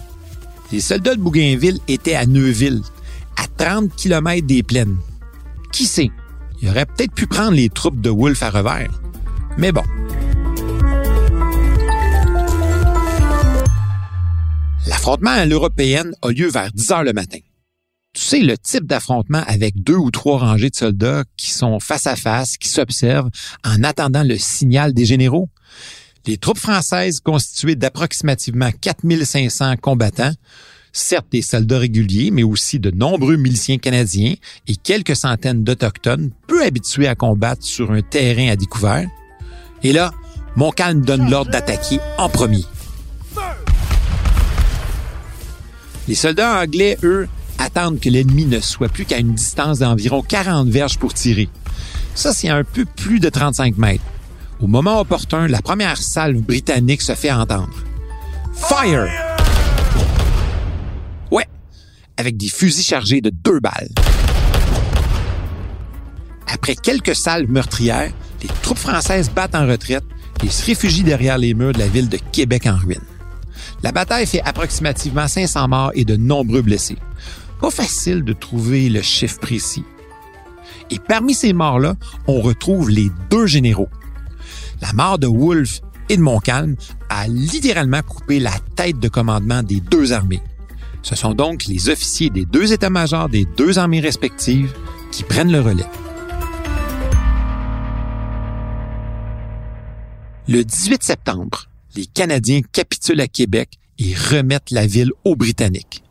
Les 0.72 0.80
soldats 0.80 1.16
de 1.16 1.22
Bougainville 1.22 1.80
étaient 1.88 2.16
à 2.16 2.26
Neuville, 2.26 2.82
à 3.38 3.46
30 3.58 3.94
km 3.96 4.46
des 4.48 4.64
plaines. 4.64 4.98
Qui 5.72 5.86
sait? 5.86 6.12
Il 6.62 6.70
aurait 6.70 6.86
peut-être 6.86 7.14
pu 7.14 7.28
prendre 7.28 7.52
les 7.52 7.70
troupes 7.70 8.00
de 8.00 8.10
Wolfe 8.10 8.42
à 8.42 8.50
revers. 8.50 9.02
Mais 9.58 9.72
bon. 9.72 9.84
L'affrontement 15.04 15.32
à 15.32 15.46
l'européenne 15.46 16.16
a 16.22 16.30
lieu 16.30 16.48
vers 16.48 16.72
10 16.72 16.92
heures 16.92 17.04
le 17.04 17.12
matin. 17.12 17.40
Tu 18.14 18.22
sais, 18.22 18.40
le 18.40 18.58
type 18.58 18.86
d'affrontement 18.86 19.44
avec 19.48 19.84
deux 19.84 19.98
ou 19.98 20.12
trois 20.12 20.38
rangées 20.38 20.70
de 20.70 20.76
soldats 20.78 21.26
qui 21.36 21.52
sont 21.52 21.82
face 21.82 22.08
à 22.08 22.16
face, 22.16 22.56
qui 22.56 22.70
s'observent 22.70 23.30
en 23.66 23.84
attendant 23.84 24.24
le 24.24 24.38
signal 24.38 24.94
des 24.94 25.04
généraux. 25.04 25.50
Les 26.26 26.38
troupes 26.38 26.58
françaises 26.58 27.20
constituées 27.20 27.76
d'approximativement 27.76 28.70
4500 28.80 29.76
combattants, 29.82 30.32
certes 30.94 31.28
des 31.34 31.42
soldats 31.42 31.80
réguliers, 31.80 32.32
mais 32.32 32.44
aussi 32.44 32.80
de 32.80 32.90
nombreux 32.90 33.36
miliciens 33.36 33.80
canadiens 33.80 34.36
et 34.68 34.78
quelques 34.78 35.18
centaines 35.18 35.66
d'Autochtones 35.66 36.32
peu 36.48 36.64
habitués 36.64 37.10
à 37.10 37.16
combattre 37.16 37.66
sur 37.66 37.92
un 37.92 38.04
terrain 38.04 38.48
à 38.48 38.56
découvert. 38.56 39.10
Et 39.84 39.92
là, 39.92 40.14
Montcalm 40.56 41.04
donne 41.04 41.30
l'ordre 41.30 41.52
d'attaquer 41.52 42.00
en 42.18 42.30
premier. 42.30 42.64
Les 46.08 46.16
soldats 46.16 46.62
anglais, 46.62 46.98
eux, 47.04 47.28
attendent 47.58 48.00
que 48.00 48.10
l'ennemi 48.10 48.46
ne 48.46 48.60
soit 48.60 48.90
plus 48.90 49.06
qu'à 49.06 49.20
une 49.20 49.34
distance 49.34 49.80
d'environ 49.80 50.22
40 50.22 50.68
verges 50.68 50.98
pour 50.98 51.14
tirer. 51.14 51.48
Ça, 52.14 52.34
c'est 52.34 52.50
un 52.50 52.64
peu 52.64 52.86
plus 52.86 53.20
de 53.20 53.30
35 53.30 53.78
mètres. 53.78 54.04
Au 54.60 54.68
moment 54.68 55.00
opportun, 55.00 55.48
la 55.48 55.62
première 55.62 55.98
salve 55.98 56.42
britannique 56.42 57.02
se 57.02 57.16
fait 57.16 57.32
entendre. 57.32 57.74
Fire! 58.54 59.10
Ouais, 61.32 61.48
avec 62.18 62.38
des 62.38 62.50
fusils 62.50 62.84
chargés 62.86 63.22
de 63.22 63.30
deux 63.30 63.60
balles. 63.60 63.90
Après 66.48 66.76
quelques 66.76 67.16
salves 67.16 67.50
meurtrières, 67.50 68.12
les 68.42 68.50
troupes 68.62 68.78
françaises 68.78 69.30
battent 69.30 69.56
en 69.56 69.66
retraite 69.66 70.04
et 70.44 70.50
se 70.50 70.66
réfugient 70.66 71.04
derrière 71.04 71.38
les 71.38 71.54
murs 71.54 71.74
de 71.74 71.80
la 71.80 71.88
ville 71.88 72.10
de 72.10 72.20
Québec 72.32 72.68
en 72.68 72.76
ruine. 72.76 73.00
La 73.84 73.92
bataille 73.92 74.26
fait 74.26 74.42
approximativement 74.42 75.28
500 75.28 75.68
morts 75.68 75.92
et 75.94 76.06
de 76.06 76.16
nombreux 76.16 76.62
blessés. 76.62 76.98
Pas 77.60 77.70
facile 77.70 78.24
de 78.24 78.32
trouver 78.32 78.90
le 78.90 79.02
chiffre 79.02 79.40
précis. 79.40 79.84
Et 80.90 81.00
parmi 81.00 81.34
ces 81.34 81.52
morts-là, 81.52 81.96
on 82.28 82.40
retrouve 82.40 82.90
les 82.90 83.12
deux 83.30 83.46
généraux. 83.46 83.90
La 84.82 84.94
mort 84.94 85.20
de 85.20 85.28
Wolfe 85.28 85.82
et 86.08 86.16
de 86.16 86.22
Montcalm 86.22 86.76
a 87.10 87.28
littéralement 87.28 88.02
coupé 88.02 88.40
la 88.40 88.54
tête 88.76 89.00
de 89.00 89.10
commandement 89.10 89.64
des 89.64 89.82
deux 89.82 90.14
armées. 90.14 90.42
Ce 91.02 91.16
sont 91.16 91.34
donc 91.34 91.66
les 91.66 91.90
officiers 91.90 92.30
des 92.30 92.46
deux 92.46 92.72
états-majors 92.72 93.28
des 93.28 93.46
deux 93.58 93.80
armées 93.80 94.00
respectives 94.00 94.74
qui 95.12 95.24
prennent 95.24 95.52
le 95.52 95.60
relais. 95.60 95.84
Le 100.48 100.64
18 100.64 101.04
septembre, 101.04 101.68
les 101.96 102.06
Canadiens 102.06 102.62
capitulent 102.72 103.22
à 103.22 103.28
Québec 103.28 103.78
et 104.00 104.14
remettent 104.32 104.72
la 104.72 104.88
ville 104.88 105.12
aux 105.24 105.36
Britanniques. 105.36 106.04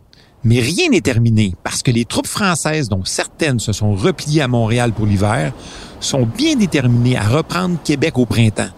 Mais 0.44 0.60
rien 0.60 0.88
n'est 0.90 1.00
terminé 1.00 1.54
parce 1.62 1.82
que 1.82 1.90
les 1.90 2.04
troupes 2.04 2.26
françaises, 2.26 2.88
dont 2.88 3.04
certaines 3.04 3.60
se 3.60 3.72
sont 3.72 3.94
repliées 3.94 4.42
à 4.42 4.48
Montréal 4.48 4.92
pour 4.92 5.06
l'hiver, 5.06 5.52
sont 6.00 6.26
bien 6.26 6.56
déterminées 6.56 7.16
à 7.16 7.28
reprendre 7.28 7.78
Québec 7.82 8.18
au 8.18 8.26
printemps. 8.26 8.70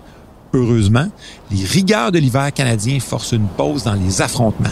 Heureusement, 0.52 1.08
les 1.50 1.64
rigueurs 1.64 2.12
de 2.12 2.18
l'hiver 2.18 2.52
canadien 2.52 3.00
forcent 3.00 3.32
une 3.32 3.48
pause 3.48 3.84
dans 3.84 3.94
les 3.94 4.20
affrontements. 4.20 4.68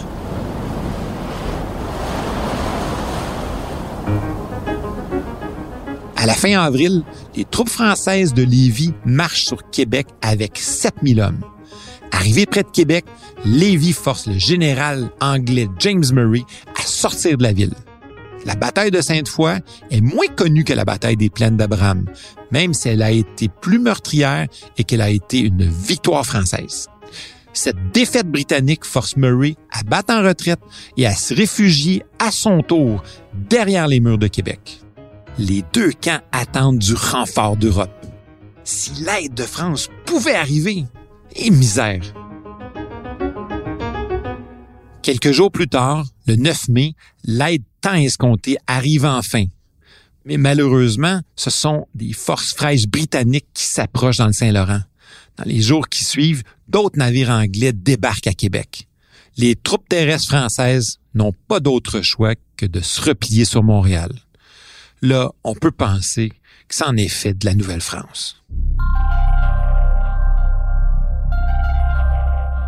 À 6.16 6.26
la 6.26 6.34
fin 6.34 6.60
avril, 6.60 7.02
les 7.34 7.44
troupes 7.44 7.70
françaises 7.70 8.32
de 8.32 8.44
Lévis 8.44 8.92
marchent 9.04 9.46
sur 9.46 9.70
Québec 9.70 10.06
avec 10.20 10.56
7000 10.56 11.20
hommes. 11.20 11.40
Arrivé 12.22 12.46
près 12.46 12.62
de 12.62 12.68
Québec, 12.68 13.04
Lévis 13.44 13.92
force 13.92 14.28
le 14.28 14.38
général 14.38 15.10
anglais 15.20 15.68
James 15.80 16.04
Murray 16.12 16.44
à 16.80 16.86
sortir 16.86 17.36
de 17.36 17.42
la 17.42 17.52
ville. 17.52 17.74
La 18.46 18.54
bataille 18.54 18.92
de 18.92 19.00
Sainte-Foy 19.00 19.58
est 19.90 20.00
moins 20.00 20.28
connue 20.28 20.62
que 20.62 20.72
la 20.72 20.84
bataille 20.84 21.16
des 21.16 21.30
plaines 21.30 21.56
d'Abraham, 21.56 22.08
même 22.52 22.74
si 22.74 22.90
elle 22.90 23.02
a 23.02 23.10
été 23.10 23.48
plus 23.48 23.80
meurtrière 23.80 24.46
et 24.78 24.84
qu'elle 24.84 25.00
a 25.00 25.10
été 25.10 25.40
une 25.40 25.64
victoire 25.64 26.24
française. 26.24 26.86
Cette 27.54 27.90
défaite 27.90 28.28
britannique 28.28 28.84
force 28.84 29.16
Murray 29.16 29.56
à 29.72 29.82
battre 29.82 30.14
en 30.14 30.22
retraite 30.22 30.60
et 30.96 31.08
à 31.08 31.16
se 31.16 31.34
réfugier 31.34 32.04
à 32.20 32.30
son 32.30 32.62
tour 32.62 33.02
derrière 33.34 33.88
les 33.88 33.98
murs 33.98 34.18
de 34.18 34.28
Québec. 34.28 34.80
Les 35.40 35.64
deux 35.72 35.90
camps 35.90 36.20
attendent 36.30 36.78
du 36.78 36.94
renfort 36.94 37.56
d'Europe. 37.56 38.06
Si 38.62 38.92
l'aide 39.02 39.34
de 39.34 39.42
France 39.42 39.88
pouvait 40.06 40.36
arriver, 40.36 40.84
et 41.36 41.50
misère. 41.50 42.02
Quelques 45.02 45.32
jours 45.32 45.50
plus 45.50 45.68
tard, 45.68 46.06
le 46.26 46.36
9 46.36 46.68
mai, 46.68 46.94
l'aide 47.24 47.62
tant 47.80 47.94
escomptée 47.94 48.56
arrive 48.66 49.04
enfin. 49.04 49.44
Mais 50.24 50.36
malheureusement, 50.36 51.20
ce 51.34 51.50
sont 51.50 51.88
des 51.94 52.12
forces 52.12 52.54
fraîches 52.54 52.86
britanniques 52.86 53.48
qui 53.52 53.64
s'approchent 53.64 54.18
dans 54.18 54.28
le 54.28 54.32
Saint-Laurent. 54.32 54.82
Dans 55.36 55.44
les 55.44 55.60
jours 55.60 55.88
qui 55.88 56.04
suivent, 56.04 56.44
d'autres 56.68 56.98
navires 56.98 57.30
anglais 57.30 57.72
débarquent 57.72 58.28
à 58.28 58.34
Québec. 58.34 58.86
Les 59.36 59.56
troupes 59.56 59.88
terrestres 59.88 60.28
françaises 60.28 60.98
n'ont 61.14 61.32
pas 61.48 61.58
d'autre 61.58 62.02
choix 62.02 62.34
que 62.56 62.66
de 62.66 62.80
se 62.80 63.00
replier 63.00 63.44
sur 63.44 63.62
Montréal. 63.62 64.12
Là, 65.00 65.32
on 65.42 65.54
peut 65.54 65.72
penser 65.72 66.30
que 66.68 66.74
c'en 66.74 66.96
est 66.96 67.08
fait 67.08 67.34
de 67.34 67.46
la 67.46 67.54
Nouvelle-France. 67.54 68.42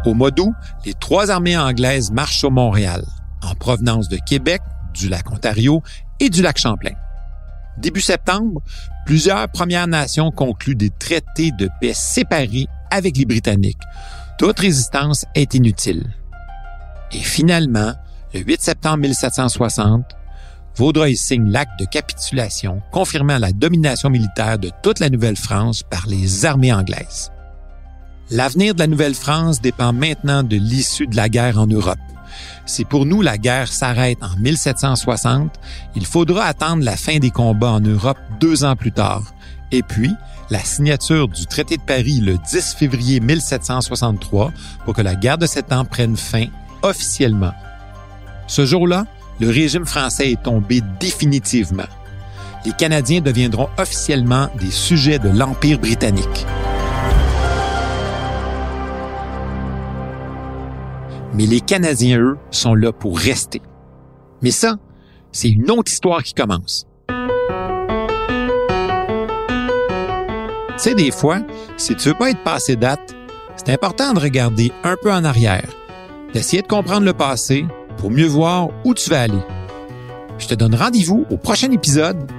Au 0.04 0.14
mois 0.14 0.30
d'août, 0.30 0.52
les 0.84 0.94
trois 0.94 1.30
armées 1.30 1.56
anglaises 1.56 2.10
marchent 2.10 2.38
sur 2.38 2.50
Montréal, 2.50 3.04
en 3.42 3.54
provenance 3.54 4.08
de 4.08 4.18
Québec, 4.26 4.60
du 4.92 5.08
lac 5.08 5.30
Ontario 5.30 5.82
et 6.20 6.30
du 6.30 6.42
lac 6.42 6.58
Champlain. 6.58 6.94
Début 7.78 8.00
septembre, 8.00 8.62
plusieurs 9.06 9.48
Premières 9.48 9.88
Nations 9.88 10.30
concluent 10.30 10.76
des 10.76 10.90
traités 10.90 11.50
de 11.52 11.68
paix 11.80 11.92
séparés 11.94 12.68
avec 12.90 13.16
les 13.16 13.24
Britanniques, 13.24 13.82
toute 14.38 14.60
résistance 14.60 15.24
est 15.34 15.54
inutile. 15.54 16.04
Et 17.12 17.18
finalement, 17.18 17.92
le 18.32 18.40
8 18.40 18.62
septembre 18.62 18.98
1760, 18.98 20.04
Vaudreuil 20.76 21.16
signe 21.16 21.50
l'acte 21.50 21.78
de 21.78 21.84
capitulation 21.84 22.82
confirmant 22.90 23.38
la 23.38 23.52
domination 23.52 24.10
militaire 24.10 24.58
de 24.58 24.70
toute 24.82 24.98
la 24.98 25.08
Nouvelle-France 25.08 25.84
par 25.84 26.06
les 26.08 26.44
armées 26.44 26.72
anglaises. 26.72 27.30
L'avenir 28.30 28.74
de 28.74 28.78
la 28.80 28.86
Nouvelle-France 28.86 29.60
dépend 29.60 29.92
maintenant 29.92 30.42
de 30.42 30.56
l'issue 30.56 31.06
de 31.06 31.14
la 31.14 31.28
guerre 31.28 31.58
en 31.58 31.66
Europe. 31.66 31.98
Si 32.64 32.84
pour 32.84 33.04
nous 33.04 33.20
la 33.20 33.36
guerre 33.36 33.70
s'arrête 33.70 34.18
en 34.22 34.34
1760, 34.40 35.52
il 35.94 36.06
faudra 36.06 36.44
attendre 36.44 36.82
la 36.84 36.96
fin 36.96 37.18
des 37.18 37.30
combats 37.30 37.72
en 37.72 37.80
Europe 37.80 38.18
deux 38.40 38.64
ans 38.64 38.76
plus 38.76 38.92
tard, 38.92 39.34
et 39.72 39.82
puis 39.82 40.10
la 40.50 40.60
signature 40.60 41.28
du 41.28 41.46
traité 41.46 41.76
de 41.76 41.82
Paris 41.82 42.20
le 42.20 42.38
10 42.38 42.74
février 42.74 43.20
1763 43.20 44.52
pour 44.84 44.94
que 44.94 45.02
la 45.02 45.14
guerre 45.14 45.38
de 45.38 45.46
sept 45.46 45.72
ans 45.72 45.84
prenne 45.84 46.16
fin 46.16 46.46
officiellement. 46.82 47.52
Ce 48.46 48.64
jour-là, 48.64 49.06
le 49.38 49.48
régime 49.48 49.84
français 49.84 50.32
est 50.32 50.42
tombé 50.42 50.80
définitivement. 50.98 51.88
Les 52.64 52.72
Canadiens 52.72 53.20
deviendront 53.20 53.68
officiellement 53.78 54.48
des 54.58 54.70
sujets 54.70 55.18
de 55.18 55.28
l'Empire 55.28 55.78
britannique. 55.78 56.46
Mais 61.34 61.46
les 61.46 61.60
Canadiens, 61.60 62.18
eux, 62.18 62.38
sont 62.50 62.74
là 62.74 62.92
pour 62.92 63.18
rester. 63.18 63.60
Mais 64.40 64.52
ça, 64.52 64.76
c'est 65.32 65.50
une 65.50 65.70
autre 65.70 65.90
histoire 65.90 66.22
qui 66.22 66.32
commence. 66.32 66.86
Tu 70.68 70.90
sais, 70.90 70.94
des 70.94 71.10
fois, 71.10 71.40
si 71.76 71.96
tu 71.96 72.08
veux 72.08 72.14
pas 72.14 72.30
être 72.30 72.42
passé 72.44 72.76
date, 72.76 73.14
c'est 73.56 73.72
important 73.72 74.12
de 74.12 74.20
regarder 74.20 74.72
un 74.84 74.96
peu 75.00 75.12
en 75.12 75.24
arrière, 75.24 75.68
d'essayer 76.32 76.62
de 76.62 76.68
comprendre 76.68 77.04
le 77.04 77.14
passé 77.14 77.66
pour 77.96 78.10
mieux 78.10 78.26
voir 78.26 78.68
où 78.84 78.94
tu 78.94 79.10
vas 79.10 79.22
aller. 79.22 79.42
Je 80.38 80.46
te 80.46 80.54
donne 80.54 80.74
rendez-vous 80.74 81.26
au 81.30 81.36
prochain 81.36 81.70
épisode. 81.70 82.30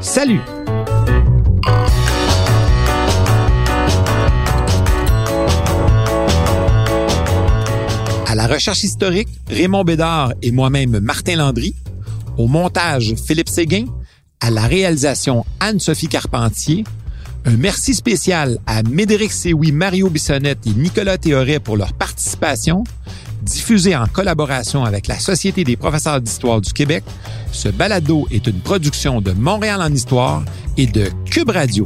Salut! 0.00 0.40
La 8.42 8.48
recherche 8.54 8.82
historique, 8.82 9.28
Raymond 9.48 9.84
Bédard 9.84 10.32
et 10.42 10.50
moi-même 10.50 10.98
Martin 10.98 11.36
Landry. 11.36 11.76
Au 12.36 12.48
montage, 12.48 13.14
Philippe 13.24 13.48
Séguin. 13.48 13.84
À 14.40 14.50
la 14.50 14.62
réalisation, 14.62 15.46
Anne-Sophie 15.60 16.08
Carpentier. 16.08 16.82
Un 17.44 17.56
merci 17.56 17.94
spécial 17.94 18.58
à 18.66 18.82
Médéric 18.82 19.30
Séoui, 19.30 19.70
Mario 19.70 20.10
Bissonnette 20.10 20.66
et 20.66 20.70
Nicolas 20.70 21.18
Théoret 21.18 21.60
pour 21.60 21.76
leur 21.76 21.92
participation. 21.92 22.82
Diffusé 23.42 23.94
en 23.94 24.06
collaboration 24.06 24.84
avec 24.84 25.06
la 25.06 25.20
Société 25.20 25.62
des 25.62 25.76
professeurs 25.76 26.20
d'histoire 26.20 26.60
du 26.60 26.72
Québec, 26.72 27.04
ce 27.52 27.68
balado 27.68 28.26
est 28.32 28.48
une 28.48 28.58
production 28.58 29.20
de 29.20 29.30
Montréal 29.30 29.80
en 29.80 29.92
histoire 29.92 30.42
et 30.76 30.88
de 30.88 31.08
Cube 31.30 31.50
Radio. 31.50 31.84